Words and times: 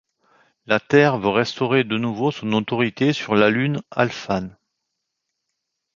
La 0.65 0.79
Terre 0.79 1.19
veut 1.19 1.27
restaurer 1.29 1.83
de 1.83 1.95
nouveau 1.95 2.31
son 2.31 2.53
autorité 2.53 3.13
sur 3.13 3.35
la 3.35 3.51
Lune 3.51 3.83
Alphane. 3.91 4.57